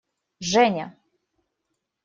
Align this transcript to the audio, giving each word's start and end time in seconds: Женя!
Женя! 0.51 0.85